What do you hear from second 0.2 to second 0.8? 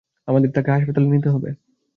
আমাদের তাকে